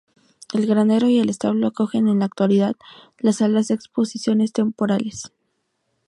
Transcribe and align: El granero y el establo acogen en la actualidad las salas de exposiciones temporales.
El 0.51 0.65
granero 0.65 1.09
y 1.09 1.19
el 1.19 1.29
establo 1.29 1.67
acogen 1.67 2.07
en 2.07 2.17
la 2.17 2.25
actualidad 2.25 2.75
las 3.19 3.35
salas 3.35 3.67
de 3.67 3.75
exposiciones 3.75 4.51
temporales. 4.51 5.31